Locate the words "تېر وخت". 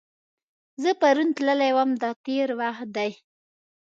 2.25-2.87